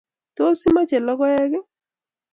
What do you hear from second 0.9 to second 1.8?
logoek ii?